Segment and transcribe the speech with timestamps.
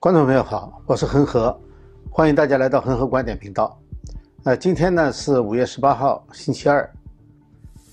[0.00, 1.54] 观众朋友好，我是恒河，
[2.10, 3.78] 欢迎大家来到恒河观点频道。
[4.44, 6.90] 呃，今天呢是五月十八号，星期二。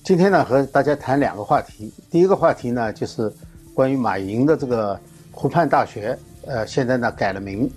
[0.06, 1.94] 今天呢和大家谈两个话题。
[2.10, 3.30] 第一个话题呢就是
[3.74, 4.98] 关于马云的这个
[5.34, 7.70] 湖畔大学，呃，现在呢改了名。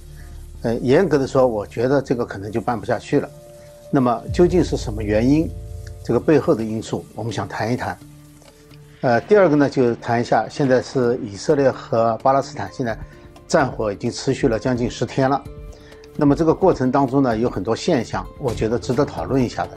[0.63, 3.29] 呃，严格的说，我觉得这个可能就办不下去了。
[3.91, 5.51] 那么究竟是什么原因？
[6.05, 7.99] 这个背后的因素，我们想谈一谈。
[9.01, 12.97] 呃，第二个呢，就谈一下，现在是以色列和巴勒斯坦现在
[13.51, 15.43] 战火已经持续了将近十天了。
[16.15, 19.71] 那么这个过程当中呢，有很多现象，我觉得值得讨论一下的。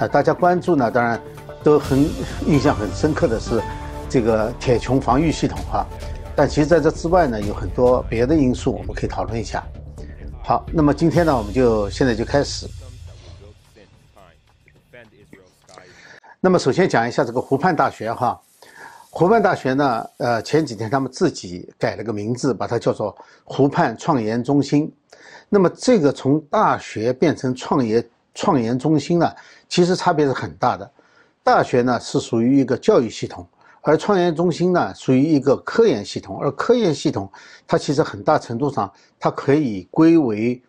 [0.00, 1.22] 啊，大家关注呢，当然
[1.62, 2.04] 都很
[2.44, 3.62] 印象很深刻的是
[4.08, 5.86] 这个铁穹防御系统哈。
[6.34, 9.62] 但其实在这之外呢，有很多别的因素，我们可以讨论一下。
[10.42, 12.66] 好，那么今天呢，我们就现在就开始。
[16.40, 18.40] 那么首先讲一下这个湖畔大学哈。
[19.16, 24.92] 湖畔大学呢，呃，前几天他们自己改了个名字，把它叫做湖畔创研中心。
[25.48, 29.32] 那么这个从大学变成创业创研中心呢，
[29.68, 30.90] 其实差别是很大的。
[31.44, 33.46] 大学呢是属于一个教育系统，
[33.82, 36.40] 而创研中心呢属于一个科研系统。
[36.40, 37.30] 而科研系统
[37.68, 40.60] 它其实很大程度上它可以归为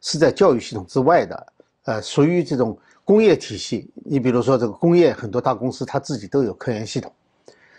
[0.00, 1.46] 是在教育系统之外的，
[1.84, 3.88] 呃，属于这种工业体系。
[4.04, 7.12] 你比如说这个工业很多大公司它自己都有科研系统。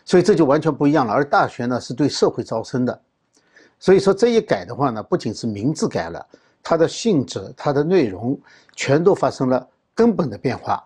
[0.10, 3.00] 所以这就完全不一样了，而大学呢是对社会招生的，
[3.78, 6.26] 所以说这一改的话呢，不仅是名字改了，
[6.64, 8.36] 它的性质、它的内容
[8.76, 10.84] 全都发生了根本的变化。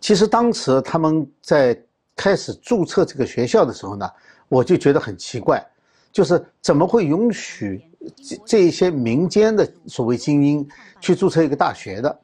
[0.00, 1.80] 其实当时他们在
[2.16, 4.10] 开始注册这个学校的时候呢，
[4.48, 5.64] 我就觉得很奇怪，
[6.10, 7.88] 就是怎么会允许
[8.20, 10.68] 这这一些民间的所谓精英
[11.00, 12.20] 去注册一个大学的？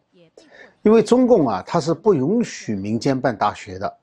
[0.82, 3.96] 因为中共啊，它是不允许民间办大学的。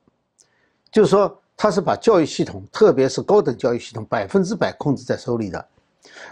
[0.92, 5.68] 就是说，他是把教育系统，特别是高等教育系统，百分之百控制在手里的。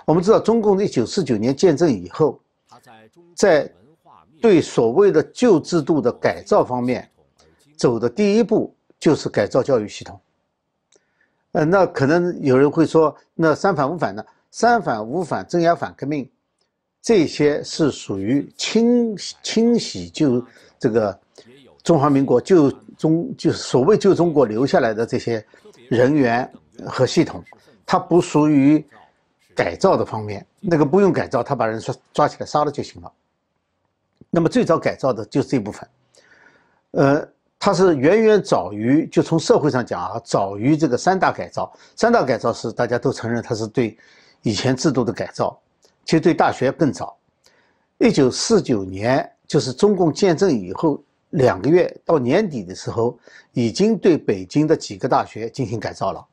[0.05, 2.39] 我们知道，中共一九四九年建政以后，
[3.35, 3.69] 在
[4.41, 7.09] 对所谓的旧制度的改造方面，
[7.75, 10.19] 走的第一步就是改造教育系统。
[11.51, 14.23] 呃，那可能有人会说，那三反五反呢？
[14.51, 16.29] 三反五反镇压反革命，
[17.01, 20.41] 这些是属于清清洗旧
[20.79, 21.19] 这个
[21.83, 22.71] 中华民国旧。
[22.97, 25.45] 中就是所谓旧中国留下来的这些
[25.89, 26.49] 人员
[26.85, 27.43] 和系统，
[27.85, 28.85] 它不属于
[29.55, 33.11] 改造的方面，那个不用改造，他把人抓抓起来杀了就行了。
[34.29, 35.89] 那么最早改造的就是这部分，
[36.91, 41.71] 呃，它是远远早于就从社会上讲啊，早于这个三大改造。
[41.95, 43.97] 三大改造是大家都承认它是对
[44.41, 45.57] 以前制度的改造，
[46.03, 47.15] 其实对大学更早。
[47.97, 51.01] 一九四九年就是中共建政以后。
[51.35, 53.17] 两个月到年底的时候，
[53.53, 56.25] 已经对北京的几个大学进行改造了。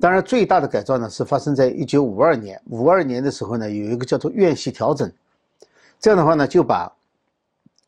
[0.00, 2.60] 当然，最大的改造呢是发生在一九五二年。
[2.68, 5.10] 五二年的时候呢，有一个叫做院系调整，
[6.00, 6.92] 这样的话呢，就把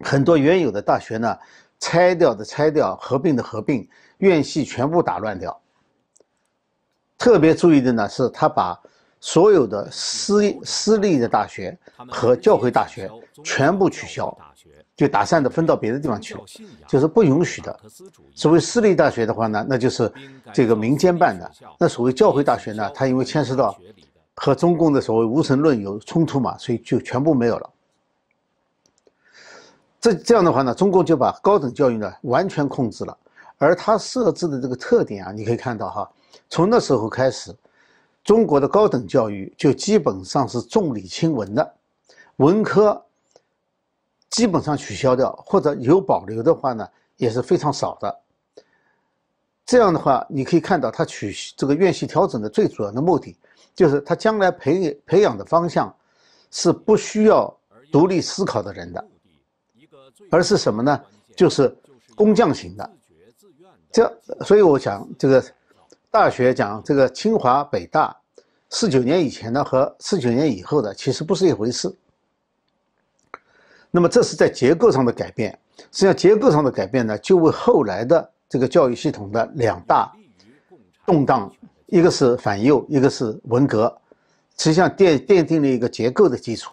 [0.00, 1.37] 很多原有的大学呢
[1.81, 3.87] 拆掉的拆掉，合并的合并，
[4.19, 5.61] 院系全部打乱掉。
[7.19, 8.81] 特别注意的呢是，他把
[9.19, 11.77] 所有的私私立的大学
[12.09, 13.11] 和教会大学
[13.43, 14.37] 全部取消。
[14.97, 16.41] 就打散的分到别的地方去了，
[16.89, 17.79] 就是不允许的。
[18.34, 20.11] 所谓私立大学的话呢，那就是
[20.55, 21.51] 这个民间办的。
[21.79, 23.77] 那所谓教会大学呢，它因为牵涉到
[24.37, 27.71] 和中共的所谓无神论有冲突嘛，所以就全部没有了。
[30.01, 33.15] 这这样的话呢，中共就把高等教育呢完全控制了。
[33.59, 36.11] 而它设置的这个特点啊，你可以看到哈，
[36.49, 37.55] 从那时候开始，
[38.25, 41.75] 中国的高等教育就基本上是重理轻文的，
[42.37, 43.03] 文科。
[44.31, 48.20] 基本上取消掉，或者有保留的话呢，也是非常少的。
[49.64, 53.36] 这样的话，你可以看到，他取这个院系调整的最主要的目的，
[53.75, 55.94] 就是他将来培培养的方向，
[56.50, 57.53] 是不需要
[57.91, 59.04] 独立思考的人的，
[60.31, 61.00] 而是什么呢？
[61.36, 61.76] 就是
[62.15, 62.91] 工匠型的。
[63.91, 65.44] 这，所以我想，这个
[66.10, 68.16] 大学讲这个清华、北大，
[68.70, 71.92] 四九年以前的和四九年以后的，其实不是一回事。
[73.91, 80.12] 那么这是在结构上的改变，实际上结构上的改变呢，就为后来的这个教育系统的两大
[81.06, 81.50] 动荡，
[81.86, 83.97] 一个是反右，一个是文革，
[84.59, 86.72] 实际上奠奠定了一个结构的基础。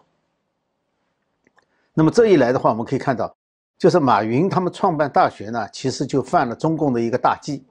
[1.94, 3.33] 那么这一来的话，我们可以看到，
[3.77, 7.63] 就是马云他们创办大学呢，其实就犯了中共的一个大忌。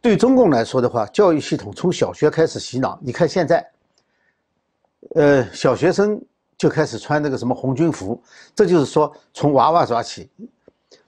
[0.00, 3.70] 对中共来说的话，教育系统从小学开始洗脑，你看现在，
[5.14, 6.20] 呃，小学生。
[6.56, 8.20] 就开始穿那个什么红军服，
[8.54, 10.28] 这就是说从娃娃抓起，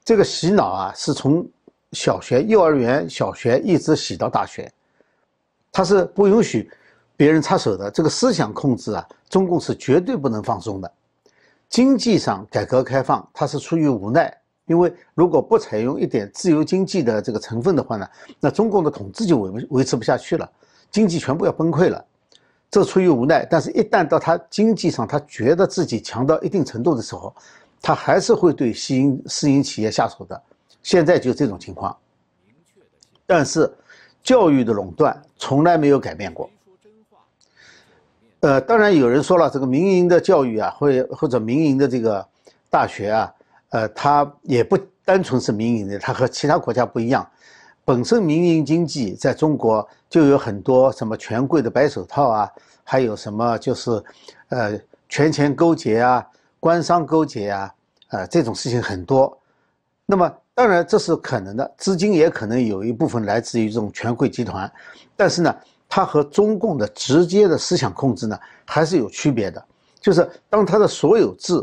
[0.04, 1.46] 这个洗脑啊，是从
[1.92, 4.70] 小学、幼儿园、小学一直洗到大学，
[5.72, 6.70] 他是不允许
[7.16, 7.90] 别人插手的。
[7.90, 10.92] 这个思想控制啊，中共是绝对不能放松的。
[11.68, 14.32] 经济上改革开放，它是出于无奈，
[14.66, 18.06] 因为如果不采用一点自由经济的这个成分的话呢，
[18.38, 20.48] 那中共的统治就维维持不下去了，
[20.90, 22.04] 经济全部要崩溃了。
[22.70, 27.34] 这出于无奈，但是一旦到他经济上他觉得自己强到一定程度的时候，
[27.80, 30.42] 他还是会对私营私营企业下手的。
[30.82, 31.96] 现在就这种情况。
[33.24, 33.72] 但是，
[34.22, 36.48] 教育的垄断从来没有改变过。
[38.40, 42.24] 呃，当然有人说了，这个民营的教育啊，或或者民营的这个
[42.70, 43.34] 大学啊，
[43.70, 47.28] 呃，它也不单纯是民营的，它和其他国家不一样。
[47.86, 52.50] 本身民营经济在中国就有很多什么权贵的白手套啊，
[52.84, 54.02] 还有什么就是，
[54.48, 54.78] 呃，
[55.08, 56.26] 权钱勾结啊，
[56.60, 57.74] 官商勾结啊，
[58.08, 59.38] 呃，这种事情很多。
[60.04, 60.30] 那么。
[60.58, 64.72] 当然，这是可能的，资金也可能有一部分来自于这种权贵集团，
[65.14, 65.54] 但是呢，
[65.86, 69.62] 它和中共的直接的思想控制呢还是有区别的。
[70.00, 71.62] 就是当它的所有制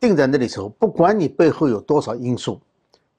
[0.00, 2.60] 定在那里时候，不管你背后有多少因素，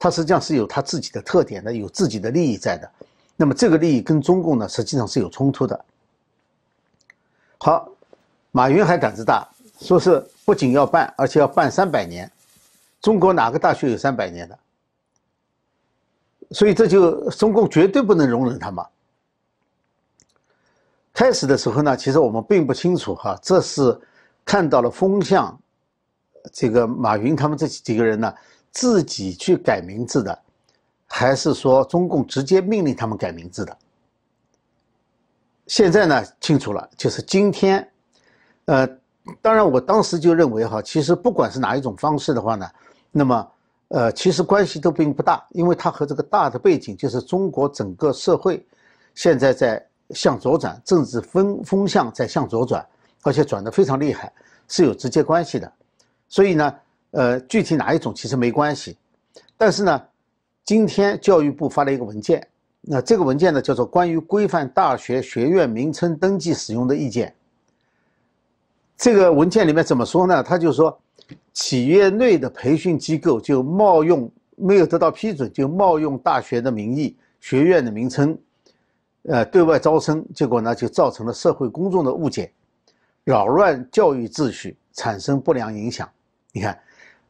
[0.03, 2.91] 它实际上是有它自己的特点的，有自己的利益在的。
[3.37, 5.85] 那么这个利益跟中共呢实际上是有冲突的。
[7.57, 7.89] 好，
[8.51, 9.47] 马云还胆子大，
[9.79, 12.29] 说是不仅要办，而且要办三百年。
[12.99, 14.59] 中国哪个大学有三百年的？
[16.51, 18.85] 所以这就中共绝对不能容忍他嘛。
[21.13, 23.97] 开始的时候呢，其实我们并不清楚哈，这是
[24.43, 25.57] 看到了风向，
[26.51, 28.33] 这个马云他们这几个人呢
[28.73, 30.37] 自己去改名字的，
[31.07, 33.77] 还是说中共直接命令他们改名字的？
[35.67, 37.89] 现在呢清楚了，就是今天，
[38.65, 38.85] 呃，
[39.41, 42.69] 当然我当时就认为哈，其实不管是哪一种方式的话呢，
[43.09, 43.47] 那么。
[43.89, 48.65] 呃，其实关系都并不大，因为它和这个大的背景就是中国整个社会
[49.13, 49.85] 现在在
[50.15, 52.83] 向左转，政治风风向在向左转，
[53.21, 54.33] 而且转得非常厉害，
[54.67, 55.71] 是有直接关系的。
[56.27, 56.73] 所以呢，
[57.13, 58.95] 呃，具体哪一种其实没关系。
[59.57, 60.01] 但是呢，
[60.63, 62.45] 今天教育部发了一个文件，
[62.81, 67.29] 那这个文件呢叫做《关于规范大学学院名称登记使用的意见》。
[68.97, 70.43] 这个文件里面怎么说呢？
[70.43, 70.99] 他就说。
[71.53, 78.37] 企业内的培训机构就冒用没有得到批准，就冒用大学的名义、学院的名称，
[79.21, 82.51] 呃，对外招生，结果呢就造成了社会公众的误解，
[83.23, 86.09] 扰乱教育秩序，产生不良影响。
[86.51, 86.77] 你看，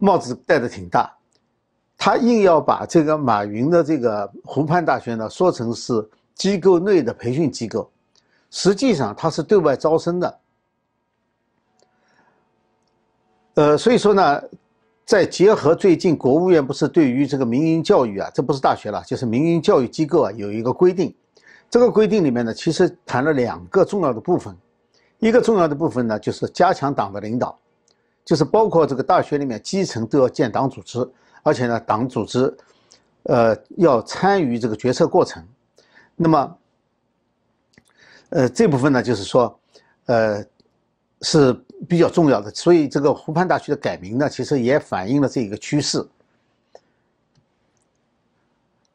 [0.04, 1.10] 帽子戴的挺大，
[1.98, 6.06] 他硬要把这个马云的这个湖畔大学呢说成是
[6.36, 7.90] 机构内的培训机构，
[8.52, 10.40] 实际上它是对外招生的。
[13.54, 14.44] 呃，所以说呢，
[15.06, 21.16] 再结合最近国务院不是对于这个民营教育啊，这不是大学了，就是民营教育机构啊，有一个规定。
[21.70, 24.54] 这个规定里面呢，其实谈了两个重要的部分。
[25.20, 27.58] 一个重要的部分呢，就是加强党的领导，
[28.26, 31.08] 就是包括这个大学里面基层都要建党组织，
[31.44, 32.56] 而且呢，党组织，
[33.24, 35.46] 呃，要参与这个决策过程。
[36.16, 36.58] 那么，
[38.30, 39.60] 呃，这部分呢，就是说，
[40.06, 40.44] 呃。
[41.26, 41.54] 是
[41.88, 46.06] 比较重要的，所以这个湖畔大学的改名呢，其实也反映了这一个趋势。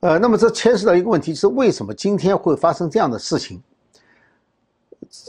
[0.01, 3.63] 呃，那么这牵涉到一个问题，是为什么今天会发生这样的事情？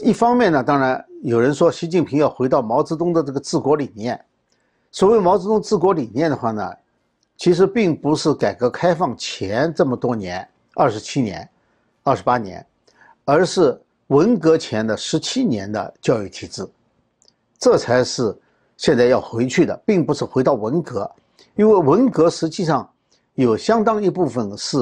[0.00, 4.22] 一方面呢，当然有人说习近平要回到毛泽东的这个治国理念。
[4.92, 6.72] 所谓毛泽东治国理念的话呢，
[7.36, 11.48] 其实并不是改革开放前这么多年，二十七年、
[12.02, 12.64] 二十八年，
[13.24, 16.68] 而是文革前的十七年的教育体制。
[17.58, 18.36] 这才是
[18.76, 21.10] 现在要回去的，并不是回到文革，
[21.54, 22.88] 因为文革实际上
[23.34, 24.76] 有相当一部分是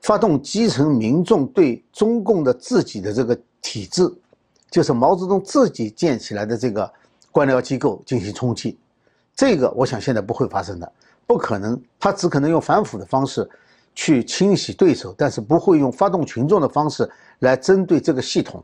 [0.00, 4.12] 发动基层民众对中共的自己的这个体制，
[4.70, 6.88] 就是毛泽东自己建起来的这个
[7.32, 8.78] 官僚机构进行冲击。
[9.34, 10.92] 这个我想现在不会发生的，
[11.26, 13.48] 不可能，他只可能用反腐的方式
[13.94, 18.62] 去清洗对手，但是不会用发动群众的方式来针对这个系统。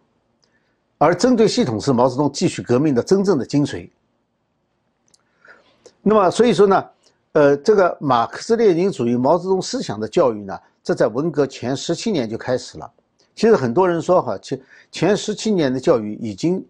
[0.99, 3.89] 而针对系统是毛泽东继续革命的真正的精髓。
[6.03, 6.85] 那么，所以说呢，
[7.33, 12.93] 呃，这个马克思列宁主义、毛泽东思想的教育呢，这在文革前十七年就开始了。
[13.41, 14.61] 其实很多人说哈，前
[14.93, 16.63] 前十七年的教育已经，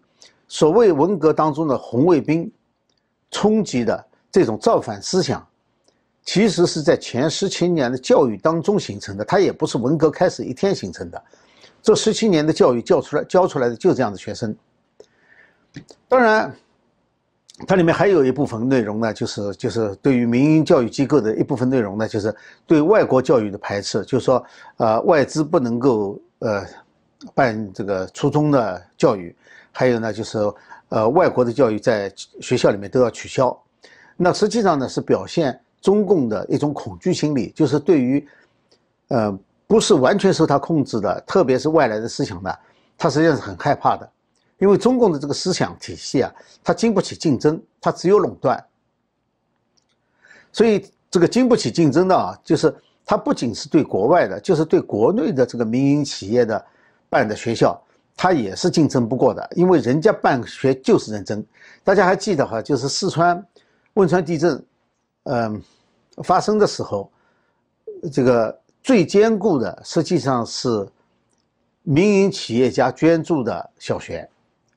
[0.47, 2.49] 所谓文革当中的红卫兵
[3.29, 4.01] 冲击的
[4.31, 5.45] 这种造反思想，
[6.23, 11.21] 其实是在前十七年的教育当中形成的，它也不是文革开始一天形成的。
[11.81, 14.55] 这十七年的教育教出来教出来的就这样的学生，
[16.07, 16.55] 当然，
[17.67, 22.33] 它里面还有一部分内容呢，就是就是对于民营教育机构的一部分内容呢，就是
[22.65, 24.41] 对外国教育的排斥，就是说，
[24.77, 26.63] 呃，外资不能够呃
[27.33, 29.35] 办这个初中的教育，
[29.71, 30.37] 还有呢就是
[30.89, 33.57] 呃外国的教育在学校里面都要取消。
[34.17, 38.27] 那实际上呢是表现中共的一种恐惧心理，就是对于
[39.07, 42.53] 呃不是完全受他控制的，特别是外来的思想呢，
[42.97, 44.07] 他实际上是很害怕的，
[44.57, 46.31] 因为中共的这个思想体系啊，
[46.63, 48.63] 它经不起竞争，它只有垄断。
[50.51, 56.63] 所以这个经不起竞争的啊，就是它不仅是对国外的，就是对国内的这个民营企业的
[57.09, 57.81] 办的学校，
[58.15, 61.45] 它也是竞争不过的，因为人家办学就是认真。
[61.83, 63.43] 大家还记得哈，就是四川
[63.95, 64.63] 汶川地震，
[65.23, 65.61] 嗯，
[66.23, 67.11] 发生的时候，
[68.13, 70.87] 这个最坚固的实际上是
[71.83, 74.29] 民营企业家捐助的小学，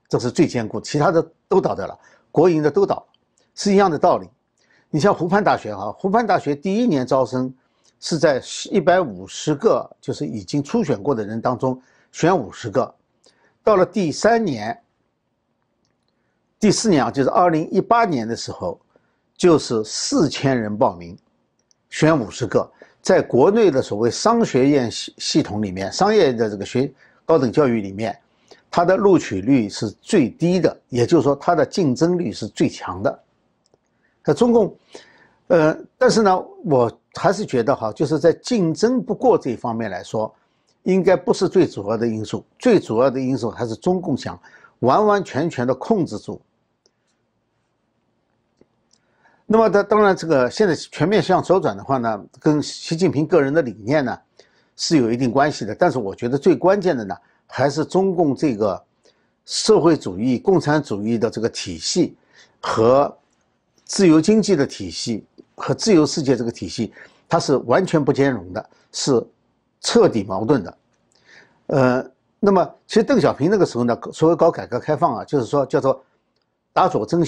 [0.09, 1.97] 这是最坚固，其他的都倒掉了，
[2.33, 3.07] 国营的都倒，
[3.55, 4.29] 是一样的道理。
[4.91, 7.53] 你像湖畔大学哈，湖畔大学第一年招生
[8.07, 8.39] 是在
[8.71, 11.81] 一百五十个就是已经初选过的人当中
[12.13, 12.95] 选五十个，
[13.63, 14.79] 到了第三年、
[16.61, 18.79] 第四年啊，就是二零一八年的时候，
[19.39, 21.17] 就是四千人报名，
[21.89, 22.71] 选五十个，
[23.01, 26.93] 在国内的所谓商学院系系统里面，商业的这个学
[27.25, 28.15] 高等教育里面，
[28.71, 33.23] 它的录取率是最低的，也就是说它的竞争力是最强的。
[34.23, 34.77] 那中共，
[35.47, 40.35] 呃，但是呢，我还是觉得哈，就是在竞争不过这一方面来说，
[40.83, 42.45] 应该不是最主要的因素。
[42.59, 44.39] 最主要的因素还是中共想
[44.81, 46.41] 完完全全的控制住。
[49.47, 54.19] 那么，他当然，这个现在全面向左转的话呢，跟习近平个人的理念呢
[54.77, 55.75] 是有一定关系的。
[55.75, 57.17] 但是，我觉得最关键的呢，
[57.47, 58.83] 还是中共这个
[59.45, 62.17] 社会主义、共产主义的这个体系
[62.61, 63.17] 和。
[63.87, 65.23] 自由经济的体系
[65.57, 66.93] 和自由世界这个体系，
[67.29, 69.25] 它是完全不兼容的，是
[69.81, 70.79] 彻底矛盾的。
[71.67, 76.03] 呃，那么其实邓小平那个时候呢，所谓搞改革开放啊，就是说叫做
[76.73, 77.25] 打左灯，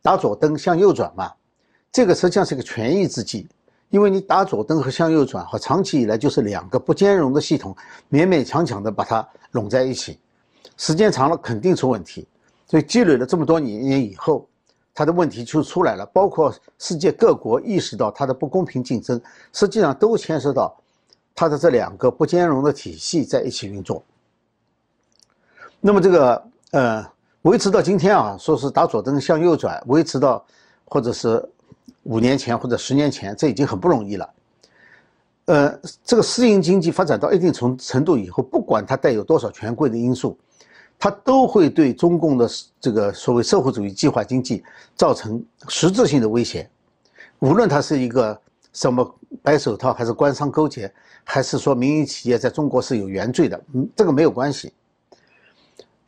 [0.00, 1.32] 打左灯向右转嘛。
[1.90, 3.48] 这个实际上是个权宜之计，
[3.90, 7.76] 因为你打左灯和向右转，和长期以来就是两个不兼容的系统，
[8.10, 10.18] 勉勉强强的把它拢在一起，
[10.76, 12.26] 时间长了肯定出问题。
[12.68, 14.48] 所以积累了这么多年以后。
[14.98, 19.20] 它的问题就出来了，包括世界各国意识到它的不公平竞争，
[19.52, 20.74] 实际上都牵涉到
[21.34, 24.02] 它的这两个不兼容的体系在一起运作。
[25.82, 27.06] 那么这个呃，
[27.42, 30.42] 维持到今天啊，说是打左灯向右转，维持到
[30.86, 31.46] 或者是
[32.04, 34.30] 五年前或者十年前，这已经很不容易了。
[35.44, 40.38] 呃，这个私营经济发展到一定程程度以后，不管它带有多少权贵的因素。
[40.98, 42.48] 它都会对中共的
[42.80, 46.68] 这个所谓社会主义计划经济造成实质性的威胁，
[47.40, 48.40] 无论它是一个
[48.72, 54.72] 什么白手套，还是官商勾结，还是说民营企业在中国是有原罪的，嗯，这个没有关系。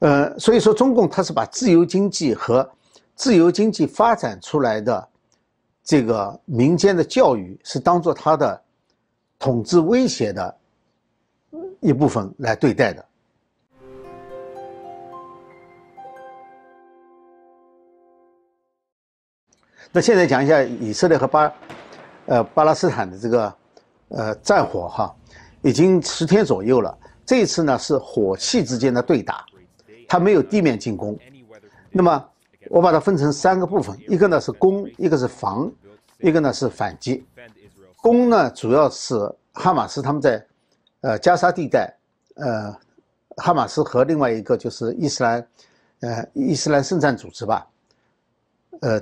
[0.01, 2.69] 呃，所以说中共它是把自由经济和
[3.15, 5.09] 自由经济发展出来的
[5.83, 8.63] 这个民间的教育是当做它的
[9.39, 10.57] 统治威胁的
[11.81, 13.05] 一部分来对待的。
[19.91, 21.53] 那现在讲一下以色列和巴，
[22.27, 23.55] 呃巴勒斯坦的这个，
[24.09, 25.15] 呃战火哈，
[25.63, 26.97] 已经十天左右了。
[27.25, 29.47] 这一次呢是火器之间的对打，
[30.07, 31.19] 它没有地面进攻。
[31.91, 32.23] 那么
[32.69, 35.73] 我把它分成三个部分，一个呢是攻，一个是防，
[36.19, 37.27] 一个呢是反击。
[38.03, 39.15] 攻呢主要是
[39.55, 40.47] 哈马斯他们在，
[41.01, 41.91] 呃加沙地带，
[42.35, 42.77] 呃
[43.39, 45.47] 哈马斯和另外一个就是伊斯兰，
[46.01, 47.67] 呃伊斯兰圣战组织吧，
[48.83, 49.01] 呃。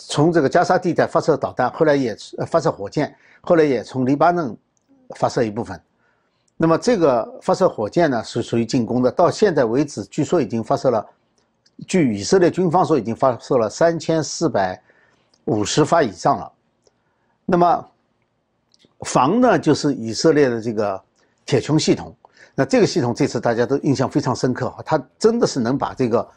[0.00, 4.56] 从这个加沙地带发射导弹，后来也发射火箭，后来也从黎巴嫩
[5.16, 5.78] 发射一部分。
[6.56, 9.10] 那么这个发射火箭呢，是属于进攻的。
[9.10, 11.04] 到现在为止，据说已经发射了，
[11.88, 14.80] 据以色列军方说，已经发射了三千四百
[15.46, 16.52] 五十发以上了。
[17.44, 17.90] 那么
[19.00, 21.02] 防呢，就是以色列的这个
[21.44, 22.14] 铁穹系统。
[22.54, 26.28] 那这个系统这次大家都印象非常深刻，它真的是能把这个。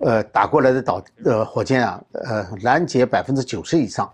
[0.00, 4.12] 呃，打过来的导呃火箭啊，呃拦截百分之九十以上，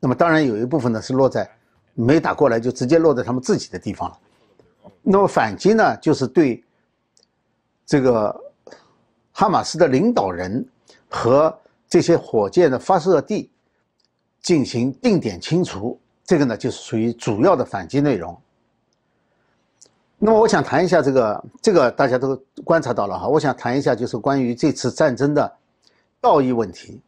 [0.00, 1.48] 那么当然有一部分呢是落在
[1.94, 4.18] 没打过来就直接落在他们自己的地方了。
[5.02, 6.62] 那么反击呢，就是对
[7.86, 8.34] 这个
[9.32, 10.66] 哈马斯的领导人
[11.08, 11.56] 和
[11.88, 13.50] 这些火箭的发射地
[14.42, 18.36] 进行定点清除，这个呢就是属于主要的反击内容。
[20.22, 23.26] 那么我想谈一下这个，这个大家都观察到了哈。
[23.26, 25.50] 我想谈一下就是关于这次战争的
[26.20, 27.00] 道义问题，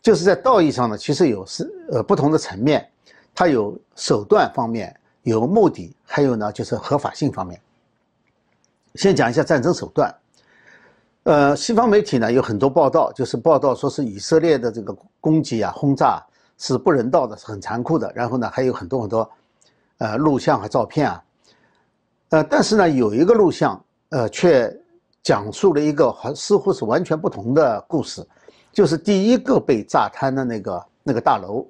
[0.00, 2.88] 就是在道义上呢，其实有是呃不同的层面，
[3.34, 7.60] 它有手段方面，有目的，还有呢就是合法性方面。
[8.94, 10.14] 先讲一下战争手段。
[11.24, 16.24] 呃，西方媒体呢有很多报道，就是报道说是以色列的这个攻击啊、轰炸
[16.56, 18.12] 是不人道的，是很残酷的。
[18.14, 19.28] 然后呢，还有很多很多
[19.98, 21.20] 呃录像和照片啊。
[22.30, 24.74] 呃，但是呢，有一个录像，呃，却
[25.22, 28.26] 讲述了一个还似乎是完全不同的故事，
[28.72, 31.66] 就是第一个被炸瘫的那个那个大楼。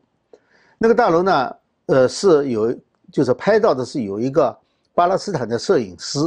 [0.77, 2.77] 那个大楼呢，呃，是有
[3.13, 4.57] 就是拍到的是有一个
[4.95, 6.19] 巴勒斯坦的摄影师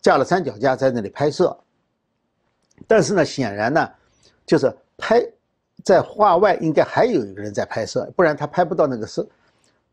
[0.00, 1.56] 架了三脚架在那里拍摄。
[2.86, 3.88] 但是呢，显然呢，
[4.46, 5.24] 就是拍
[5.84, 9.26] 在画外应该还有一个人在拍摄，不然他拍不到那个摄，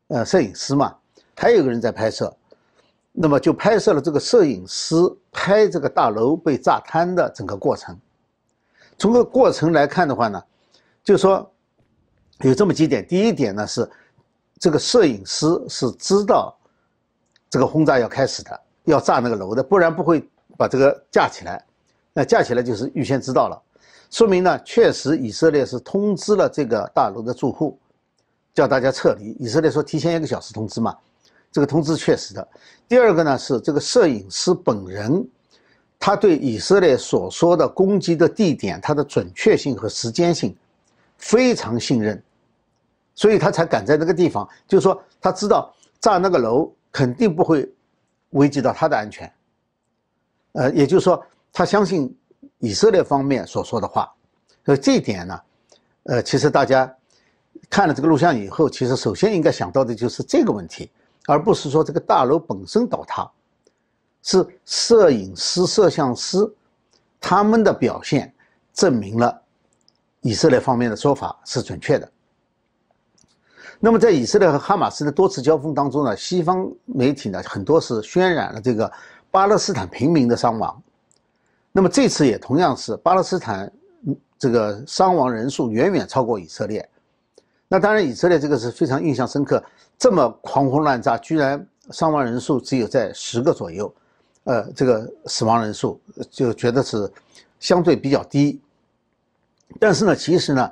[0.08, 0.96] 呃，摄影师嘛，
[1.36, 2.36] 还有一个人在拍摄，
[3.18, 4.96] 那么就拍摄了这个摄影师
[5.32, 7.98] 拍这个大楼被炸瘫的整个过程。
[8.98, 10.44] 从这个过程来看的话呢，
[11.04, 11.50] 就说
[12.42, 13.90] 有这么几点，第一点呢是
[14.60, 16.54] 这个摄影师是知道
[17.50, 21.64] 这个轰炸要开始的，要炸那个楼的，不然不会把这个架起来。
[22.14, 23.62] 那架起来就是预先知道了，
[24.10, 27.78] 说明呢，确实以色列是通知了这个大楼的住户，
[28.54, 29.36] 叫大家撤离。
[29.40, 30.96] 以色列说提前一个小时通知嘛，
[31.56, 32.46] 这个通知确实的。
[32.86, 35.26] 第二个呢是这个摄影师本人，
[35.98, 40.54] 他对以色列所说的攻击的地点，它的准确性和时间性
[41.18, 42.22] 非常信任，
[43.14, 47.66] 所以他才敢在那个地方，就是说他知道炸那个楼肯定不会
[48.32, 49.32] 危及到他的安全，
[50.52, 51.26] 呃，也就是说。
[51.58, 52.14] 他相信
[52.60, 54.14] 以色列方面所说的话，
[54.66, 55.42] 所以这一点呢，
[56.04, 56.94] 呃，其实大家
[57.70, 60.92] 看了这个录像以后，其实首先应该想到的就是这个问题，
[61.28, 63.30] 而不是说这个大楼本身倒塌，
[64.24, 66.38] 是摄影师、摄像师
[67.20, 68.34] 他们的表现
[68.74, 69.42] 证明了
[70.22, 72.12] 以色列方面的说法是准确的。
[73.80, 78.92] 那么在以色列和哈马斯的多次交锋当中呢，西方媒体呢很多是渲染了这个
[79.30, 80.82] 巴勒斯坦平民的伤亡。
[81.72, 83.70] 那么这次也同样是巴勒斯坦，
[84.40, 86.88] 这个伤亡人数远远超过以色列。
[87.68, 89.64] 那当然，以色列这个是非常印象深刻，
[89.98, 93.94] 这么狂轰滥炸，居然伤亡人数只有在十个左右，
[94.44, 96.00] 呃，这个死亡人数
[96.30, 97.12] 就觉得是
[97.60, 98.62] 相对比较低。
[99.80, 100.72] 但是呢，其实呢，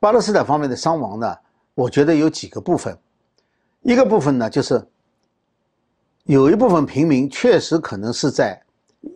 [0.00, 1.36] 巴勒斯坦方面的伤亡呢，
[1.74, 2.96] 我觉得有几个部分，
[3.82, 4.84] 一个部分呢就是
[6.24, 8.60] 有一部分平民确实可能是在。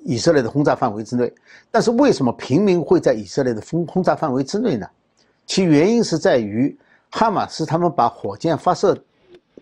[0.05, 1.31] 以色列的轰炸范围之内，
[1.69, 4.89] 但是为什么平民会在以色列的轰轰炸范围之内呢？
[5.45, 6.75] 其原因是在于
[7.13, 8.99] 哈马斯他们把火箭发射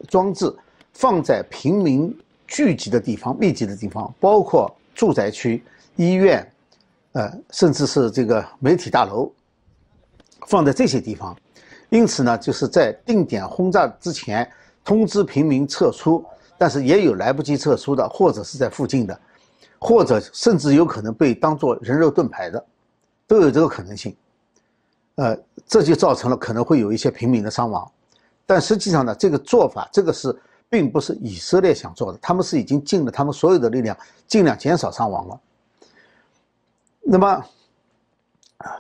[0.09, 0.51] 装置
[0.93, 5.63] 放在平民聚集的地方、密集的地方，包括住宅区、
[5.97, 6.49] 医院，
[7.13, 9.31] 呃，甚至是这个媒体大楼，
[10.47, 11.37] 放在这些地方。
[11.89, 14.49] 因此呢，就是在定点轰炸之前
[14.85, 16.25] 通知平民撤出，
[16.57, 19.21] 但是也有来不及撤出的，或者是在附近的。
[19.83, 22.65] 或者甚至有可能被当做人肉盾牌的，
[23.27, 24.15] 都有这个可能性。
[25.21, 27.87] 呃，这就造成了可能会有一些平民的伤亡。
[28.47, 30.35] 但实际上呢，这个做法，这个是
[30.71, 33.95] 并不是以色列想做的，他们是已经尽了他们所有的力量，
[34.27, 35.41] 尽量减少伤亡了。
[37.03, 37.45] 那么，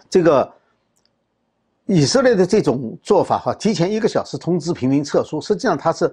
[0.08, 0.50] 这个
[1.84, 6.10] 以色列的这种做法哈，提前一个小时通知平民撤出，实际上它是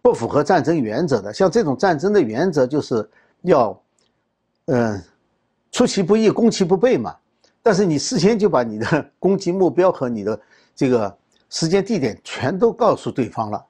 [0.00, 1.34] 不符合战争原则的。
[1.34, 3.08] 像这种战争的原则，就是
[3.42, 3.76] 要。
[4.66, 4.98] 嗯，
[5.72, 7.14] 出其不意，攻其不备嘛。
[7.64, 10.38] 但是你事先就把你的攻击目标和你的
[10.76, 11.16] 这个
[11.48, 13.64] 时间地点全都告诉对方了。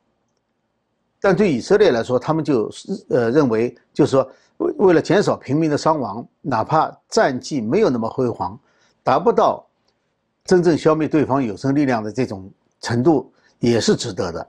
[1.21, 2.69] 但对以色列来说，他们就
[3.09, 8.59] 呃认为，就是说为为了减少平民的伤亡，哪怕战绩没有那么辉煌，
[9.05, 9.65] 达不到
[10.45, 14.45] 真正消灭对方有生力量的这种程度，也是值得的。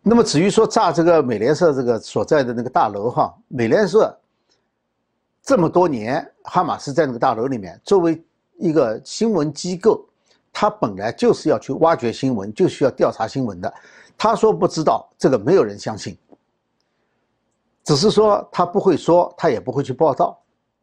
[0.00, 4.18] 那么至于说炸这个美联社这个所在的那个大楼哈，美联社。
[5.42, 8.22] 这么多年，哈马斯在那个大楼里面，作为
[8.58, 10.04] 一个新闻机构，
[10.52, 13.72] 他本来就是要去挖掘新闻，就需要调查新闻的。
[14.16, 16.16] 他说不知道，这个没有人相信。
[17.84, 20.36] 只是说他不会说，他也不会去报道，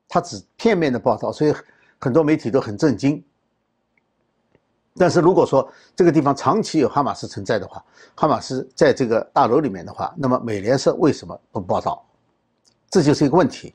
[0.08, 1.54] 他只片面的报道，所以
[2.00, 3.22] 很多媒体都很震惊。
[4.96, 7.84] 但是如果说这个地方长期有哈马斯存在的话，
[8.16, 12.06] 哈马斯在这个大楼里面的话，那么美联社为什么不报道？
[12.92, 13.74] 这就是一个问题。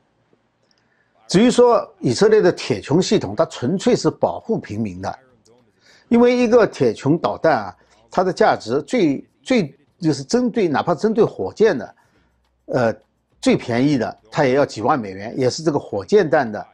[1.29, 5.19] 至于说以色列的铁穹系统，它纯粹是保护平民的，
[6.07, 7.77] 因为一个铁穹导弹啊，
[8.09, 11.95] 它的价值最最就是针对哪怕针对火箭的，
[12.65, 12.93] 呃，
[13.39, 16.65] 最便宜的它也要几万美元，也是这个火箭弹的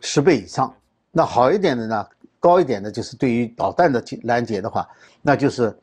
[0.00, 0.72] 十倍以上。
[1.10, 2.06] 那好一点的呢，
[2.38, 4.86] 高一点的就是对于导弹的拦截的话，
[5.22, 5.74] 那就是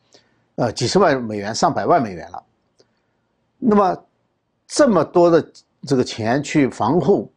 [0.53, 2.43] 呃几十万美元、上百万美元了。
[3.57, 4.05] 那么
[4.67, 5.43] 这么多的。
[5.87, 7.27] 这个钱去防护，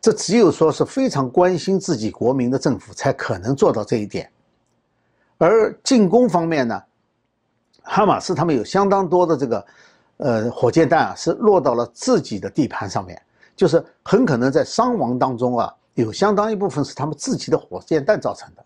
[0.00, 4.30] 这只有说是非常关心自己国民的政府才可能做到这一点。
[5.38, 6.82] 而进攻方面呢，
[7.82, 9.66] 哈马斯他们有相当多的这个，
[10.16, 13.20] 呃，火箭弹啊，是落到了自己的地盘上面，
[13.56, 18.64] 就是很可能在伤亡当中啊，有相当一部分是他们自己的火箭弹造成的，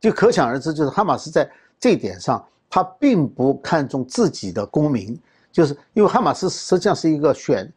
[0.00, 1.48] 就可想而知，就是哈马斯在
[1.78, 5.16] 这一点上，他并不看重自己的公民，
[5.52, 7.72] 就是因为哈马斯实际上是一个选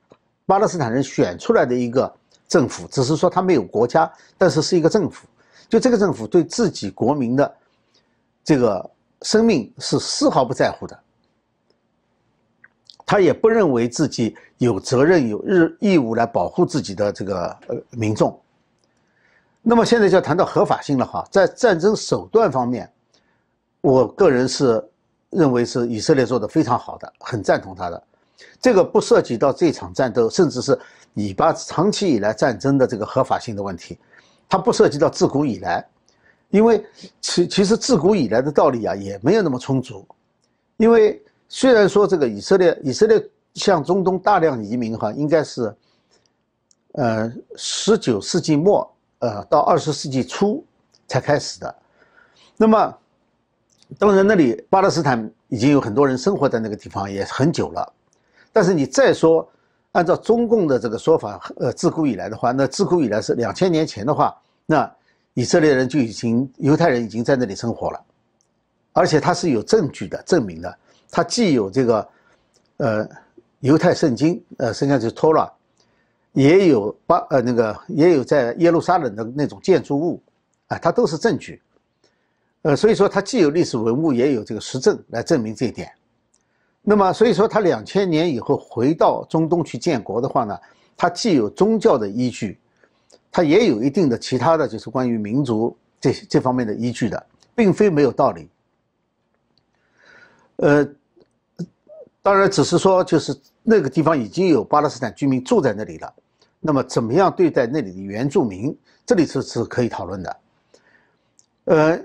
[0.47, 2.11] 巴勒斯坦人选出来的一个
[2.51, 5.25] 政府，只是说他没有国家，但是是一个政府，
[5.69, 7.55] 就这个政府对自己国民的。
[8.43, 10.99] 这个生命是丝毫不在乎的，
[13.05, 18.37] 他也不认为自己有责任、有日义务来保护自己的这个呃民众。
[19.61, 22.91] 那么现在就要谈到合法性了哈，在战争手段方面，
[23.79, 24.83] 我个人是
[25.29, 28.03] 认为是以色列做的非常好的，很赞同他的。
[28.61, 30.77] 这个不涉及到这场战斗，甚至是
[31.13, 33.97] 以巴长期以来战争的这个合法性的问题，
[34.47, 35.85] 它不涉及到自古以来。
[36.49, 36.85] 因为
[37.21, 40.05] 其其实自古以来的道理啊也没有那么充足，
[40.75, 45.73] 因为虽然说这个以色列以色列向中东大量移民哈，应该是，
[46.91, 50.61] 呃十九世纪末呃到二十世纪初
[51.07, 51.73] 才开始的，
[52.57, 52.97] 那么
[53.97, 57.93] 当然那里巴勒斯坦已经有很多人生活在那个地方也很久了，
[58.51, 59.47] 但是你再说
[59.91, 64.35] 按照中共的这个说法呃自古以来的话，那自古以来是两千年前的话
[64.65, 64.91] 那。
[65.33, 68.03] 以色列人就已经犹太人已经在那里生活了，
[68.91, 70.77] 而且他是有证据的证明的，
[71.09, 72.09] 他既有这个，
[72.75, 73.09] 呃，
[73.61, 75.49] 犹太圣经，呃，实际上就是托拉，
[76.33, 80.21] 也有巴呃那个也有在耶路撒冷的那种建筑物，
[80.67, 81.61] 啊，它都是证据，
[82.63, 85.89] 呃，所以说它既有历史文物，也有这个实证来证明这一点。
[86.81, 90.57] 那么，所以说他两千年以后回到中东去建国的话呢，
[90.97, 92.57] 他既有宗教的依据。
[93.33, 98.49] 它也有一定的其他的就是关于民族这这方面的依据的，并非没有道理。
[100.57, 100.85] 呃，
[102.21, 106.13] 当然只是说就是那个地方已经有巴勒斯坦居民住在那里了，
[106.59, 110.37] 那么怎么样对待那里的原住民，这里是是可以讨论的。
[111.63, 111.97] 呃，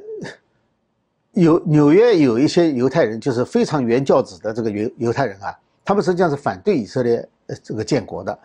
[1.37, 7.17] 有纽约有一些犹太人，就是非常原教旨的这个犹犹太人啊，他们实际上是反对以色列
[7.49, 8.37] 呃这个建国的。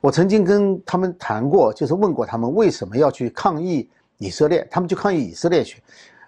[0.00, 5.82] 我曾经跟他们谈过，就是问过他们为什么要去抗议以色列，他们就抗议以色列去。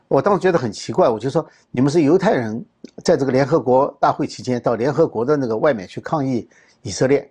[0.08, 2.64] 我当时觉得很奇怪，我就说你们是犹太人，
[3.04, 6.48] 在这个联合国大会期间到联合国的那个外面去抗议
[6.82, 7.30] 以色列，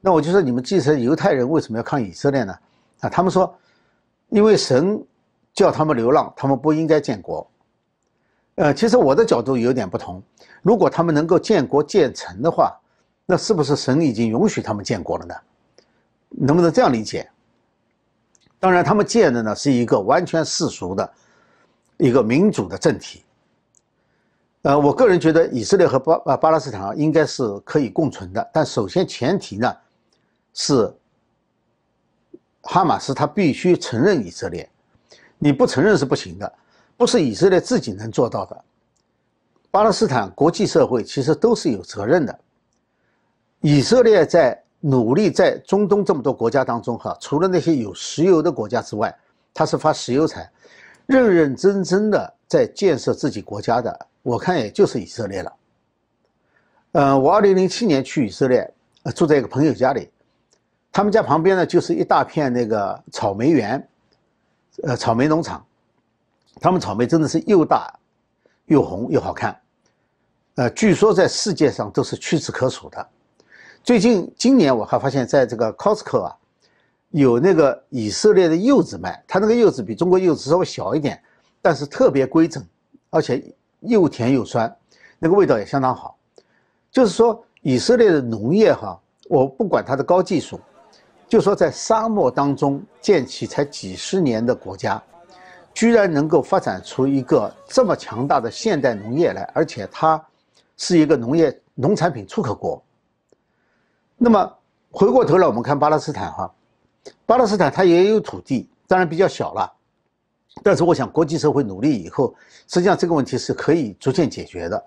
[0.00, 2.54] 那我就说你们既是犹太人，为什么要抗议以色列呢？
[3.00, 3.52] 啊，他们说，
[4.28, 5.04] 因为神
[5.52, 7.44] 叫他们流浪，他们不应该建国。
[8.58, 10.20] 呃，其实我的角度有点不同，
[10.62, 12.76] 如果他们能够建国建成的话，
[13.24, 15.34] 那是不是神已经允许他们建国了呢？
[16.30, 17.30] 能不能这样理解？
[18.58, 21.08] 当然，他们建的呢是一个完全世俗的、
[21.98, 23.22] 一个民主的政体。
[24.62, 29.72] 呃，我个人觉得以色列和巴巴勒斯坦应该是可以共存的，但首先前提呢
[30.52, 30.92] 是
[32.62, 34.68] 哈马斯他必须承认以色列，
[35.38, 36.52] 你不承认是不行的，
[36.98, 38.64] 不是以色列自己能做到的。
[39.70, 42.38] 巴勒斯坦国际社会其实都是有责任的，
[43.60, 44.62] 以色列在。
[44.80, 49.12] 努力在中东这么多国家当中，哈，除了那些有石油的国家之外，
[49.52, 50.48] 他是发石油财，
[51.04, 55.52] 认认真真的在建设自己国家的，我看也就是以色列了。
[56.92, 58.72] 呃，我二零零七年去以色列，
[59.16, 60.08] 住在一个朋友家里，
[60.92, 63.88] 他们家旁边呢就是一大片那个草莓园，
[64.84, 65.66] 呃，草莓农场，
[66.60, 67.92] 他们草莓真的是又大
[68.66, 69.58] 又红又好看，
[70.56, 73.06] 呃，据说在世界上都是屈指可数的。
[73.82, 76.36] 最近今年我还发现，在这个 Costco 啊，
[77.10, 81.18] 有那个以色列的柚子卖，它那个柚子比中国柚子稍微小一点，
[81.62, 82.62] 但是特别规整，
[83.08, 83.42] 而且
[83.80, 84.74] 又甜又酸，
[85.18, 86.18] 那个味道也相当好。
[86.90, 90.60] 就是说，以色列的农业哈，我不管它的高技术，
[91.28, 95.02] 就说在沙漠当中建起才几十年的国家，
[95.78, 100.20] 居然能够发展出一个这么强大的现代农业来，而且它
[100.76, 102.82] 是一个农业农产品出口国。
[104.16, 104.52] 那么
[104.90, 106.52] 回过头来，我们看巴勒斯坦哈，
[107.24, 109.72] 巴勒斯坦它也有土地，当然比较小了，
[110.64, 112.34] 但是我想国际社会努力以后，
[112.66, 114.86] 实际上这个问题是可以逐渐解决的。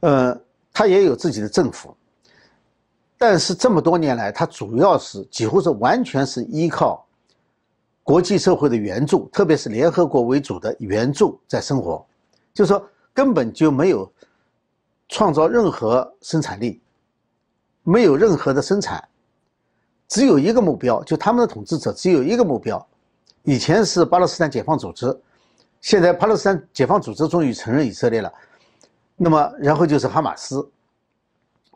[0.00, 0.36] 呃，
[0.72, 1.96] 它也有自己的政府，
[3.16, 7.06] 但是这么多年来，它主要是几乎是完全是依靠
[8.10, 12.04] 国际社会的援助，特别是联合国为主的援助在生活，
[12.52, 14.12] 就是说根本就没有
[15.08, 16.80] 创造任何生产力。
[17.84, 19.08] 没有任何的生产，
[20.08, 22.84] 只有一个目标，就他们的统治者只有一个目标。
[23.44, 25.16] 以前是巴勒斯坦解放组织，
[25.80, 28.32] 现在巴勒斯坦解放组织终于承认以色列了。
[29.14, 30.68] 那么，然后就是哈马斯，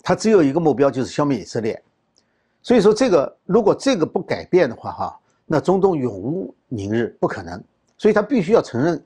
[0.03, 1.81] 他只有一个目标，就是消灭以色列。
[2.61, 7.62] 所以说，这个如果这个不改变的话，哈，那中东永无宁日，不可能。
[7.98, 9.02] 所以他必须要承认，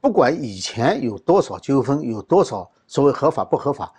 [0.00, 3.92] 不管以前有多少纠纷，有多少所谓合法不合法，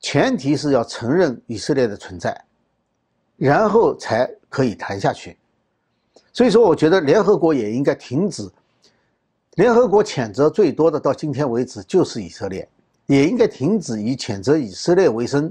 [0.00, 2.44] 前提是要承认以色列的存在。
[3.36, 5.34] 然后才可以谈下去，
[6.30, 8.46] 所以说，我觉得联合国也应该停止。
[9.54, 12.68] 联合国谴责最多的，到今天为止就是以色列，
[13.06, 15.50] 也应该停止以谴责以色列为生。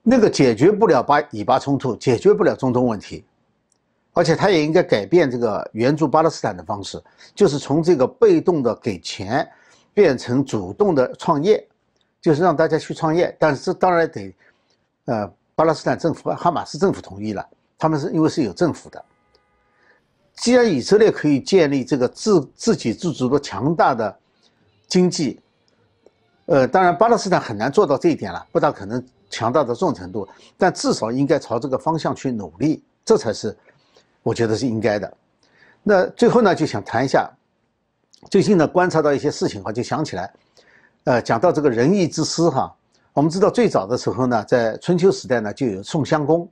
[0.00, 3.24] 那个解决不了巴以巴冲突，解决不了中东问题，
[4.16, 6.98] 而且他也应该改变这个援助巴勒斯坦的方式，
[7.34, 9.46] 就是从这个被动的给钱，
[9.92, 11.62] 变成主动的创业，
[12.22, 13.36] 就是让大家去创业。
[13.38, 14.34] 但是这当然得，
[15.04, 15.30] 呃。
[15.58, 17.42] 巴勒斯坦政府、哈马斯政府同意了，
[17.78, 19.02] 他们是因为是有政府的。
[20.34, 24.14] 既然以色列可以建立这个自自给自足的强大的
[24.86, 25.40] 经济，
[26.44, 33.56] 呃，当然巴勒斯坦很难做到这一点了，不大可能强大到这种程度，但至少应该朝这个方向去努力，这才是
[34.26, 35.16] 我觉得是应该的。
[35.84, 37.30] 那最后呢，就想谈一下
[38.28, 40.34] 最近呢观察到一些事情哈，就想起来，
[41.04, 42.74] 呃，讲到这个仁义之师哈。
[43.12, 46.48] 我们知道最早的时候呢，在春秋时代呢，就有宋襄公，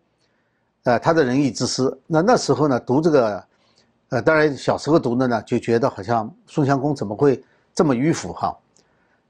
[0.85, 1.93] 呃，他的仁义之师。
[2.07, 3.45] 那那时候呢，读这个，
[4.11, 7.43] 呃，当然小时候读的呢，就觉得好像宋襄公怎么会
[7.75, 8.57] 这么迂腐哈。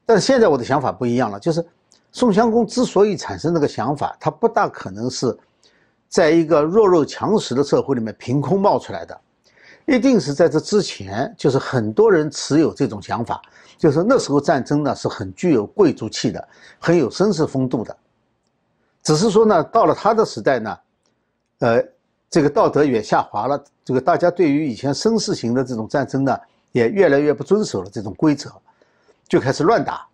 [0.04, 1.66] 但是现在我的想法不一样了，就是
[2.12, 5.34] 宋襄公之所以产生那个想法，他不大可能是
[6.14, 9.20] 在一个弱肉强食的社会里面凭空冒出来的，
[9.84, 13.42] 一定是在这之前，就是很多人持有这种想法。
[13.76, 16.48] 就是那时候战争呢是很具有贵族气的，
[16.78, 17.96] 很有绅士风度的。
[19.02, 20.78] 只是说呢，到了他的时代呢，
[21.58, 21.84] 呃，
[22.30, 23.60] 这个道德也下滑了。
[23.84, 26.38] 这个大家对于以前绅士型的这种战争呢，
[26.70, 28.52] 也越来越不遵守了这种规则，
[29.26, 30.06] 就开始乱打。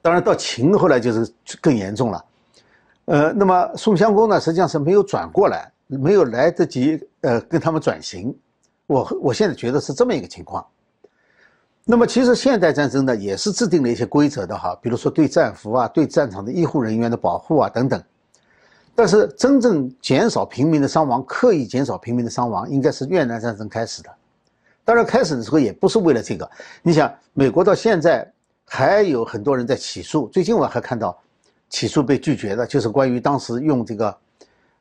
[0.00, 2.24] 当然到秦后来就是更严重了。
[3.10, 8.32] 呃，那么宋襄公呢，实际上是没有转过来，没有来得及呃跟他们转型。
[8.86, 10.64] 我我现在觉得是这么一个情况。
[11.84, 18.00] 那么其实现代战争呢，也是制定了一些规则的哈，比如说对战俘啊、对战场的医护人员的保护啊等等。
[18.94, 24.10] 但是真正减少平民的伤亡，刻意减少平民的伤亡，应该是越南战争开始的。
[24.84, 26.48] 当然开始的时候也不是为了这个。
[26.80, 28.30] 你想，美国到现在
[28.64, 31.18] 还有很多人在起诉，最近我还看到
[31.70, 34.18] 起诉被拒绝的，就是关于当时用这个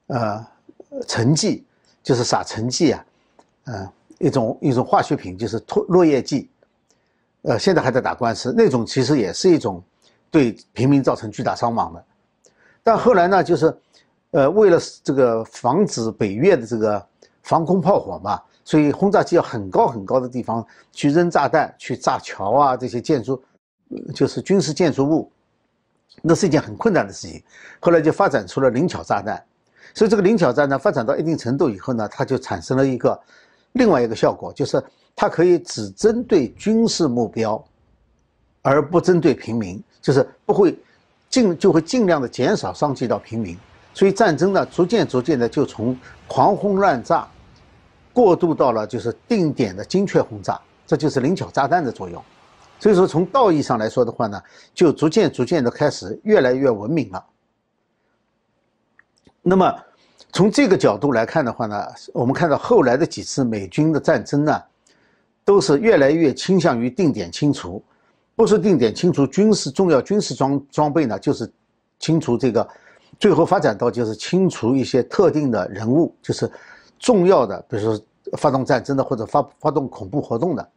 [0.08, 0.46] 呃
[1.08, 1.64] 沉剂，
[2.04, 3.06] 就是撒沉剂啊，
[3.66, 6.50] 嗯，一种一种化学品，就是脱落叶剂。
[7.44, 9.82] 呃，现在还在打官司，那种其实也是一种
[10.30, 12.04] 对平民造成巨大伤亡的。
[12.84, 13.74] 但后来呢，就是
[14.32, 17.08] 呃，为了这个防止北越的这个
[17.44, 23.42] 防空炮火嘛，所以轰炸机要很高很高的地方去扔炸弹，去炸桥啊这些建筑，
[24.14, 25.32] 就是军事建筑物，
[26.22, 27.42] 那是一件很困难的事情。
[27.80, 29.44] 后来就发展出了灵巧炸弹，
[29.94, 33.20] 所以这个灵巧炸弹发展到一定程度以后呢，它就产生了一个
[33.74, 34.84] 另外一个效果，就是。
[35.16, 37.62] 它可以只针对军事目标，
[38.62, 40.74] 而不针对平民，就是不会
[41.30, 43.58] 尽就会尽量的减少伤及到平民。
[43.94, 47.28] 所以战争呢，逐渐逐渐的就从狂轰乱炸，
[48.14, 52.24] 过渡到了就是定点的精确轰炸，这就是灵巧炸弹的作用。
[52.80, 54.42] 所以说，从道义上来说的话呢，
[54.74, 57.24] 就逐渐逐渐的开始越来越文明了。
[59.42, 59.72] 那么
[60.32, 64.64] 从这个角度来看的话呢，我们看到后来的几次美军的战争呢。
[65.46, 67.84] 都是越来越倾向于定点清除，
[68.36, 71.52] 不是定点清除军事重要军事装装备呢，就是
[71.98, 72.68] 清除这个，
[73.18, 76.52] 最后发展到就是清除一些特定的人物，就是
[77.00, 78.00] 重要的，比如说
[78.38, 80.70] 发动战争的或者发发动恐怖活动的，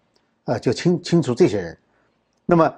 [0.44, 1.78] 啊，就清清除这些人。
[2.44, 2.74] 那么，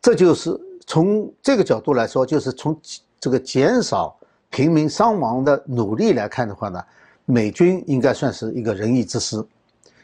[0.00, 2.78] 这就是从这个角度来说，就是从
[3.20, 4.16] 这个减少
[4.48, 6.82] 平民伤亡的努力来看的话呢，
[7.24, 9.44] 美军应该算是一个仁义之师。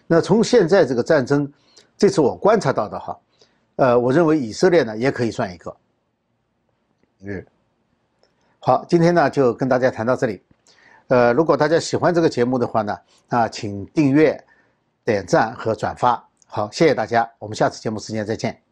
[0.06, 1.50] 那从现在这个战争，
[1.96, 3.18] 这次我观察到的哈，
[3.76, 5.74] 呃，我认为以色列呢也可以算一个。
[7.20, 7.46] 嗯，
[8.58, 10.42] 好，今天呢就跟大家谈到这里。
[11.08, 12.98] 呃，如果大家喜欢这个节目的话呢，
[13.28, 14.38] 啊，请订阅、
[15.04, 16.22] 点赞和转发。
[16.46, 18.63] 好，谢谢大家，我们下次节目时间再见。